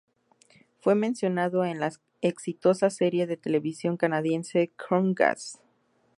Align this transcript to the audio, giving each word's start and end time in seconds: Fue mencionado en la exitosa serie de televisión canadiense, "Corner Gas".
Fue 0.79 0.95
mencionado 0.95 1.63
en 1.63 1.79
la 1.79 1.93
exitosa 2.23 2.89
serie 2.89 3.27
de 3.27 3.37
televisión 3.37 3.97
canadiense, 3.97 4.71
"Corner 4.75 5.13
Gas". 5.13 5.59